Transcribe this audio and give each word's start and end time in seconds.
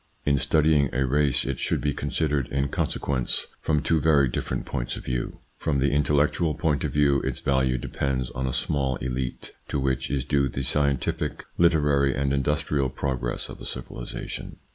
In 0.25 0.39
studying 0.39 0.89
a 0.93 1.05
race 1.05 1.45
it 1.45 1.59
should 1.59 1.79
be 1.79 1.93
considered, 1.93 2.47
in 2.47 2.69
conse 2.69 2.97
quence, 2.97 3.45
from 3.59 3.83
two 3.83 4.01
very 4.01 4.27
different 4.27 4.65
points 4.65 4.95
of 4.97 5.05
view. 5.05 5.37
From 5.59 5.77
the 5.77 5.91
intellectual 5.91 6.55
point 6.55 6.83
of 6.83 6.91
view 6.91 7.21
its 7.21 7.37
value 7.37 7.77
depends 7.77 8.31
on 8.31 8.47
a 8.47 8.51
small 8.51 8.95
elite 8.95 9.51
to 9.67 9.79
which 9.79 10.09
is 10.09 10.25
due 10.25 10.49
the 10.49 10.63
scientific, 10.63 11.45
literary, 11.59 12.15
and 12.15 12.33
industrial 12.33 12.89
progress 12.89 13.47
of 13.47 13.61
a 13.61 13.65
civilisation. 13.67 14.57